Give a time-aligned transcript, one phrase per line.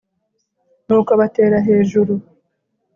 [0.87, 2.13] nuko batera hejuru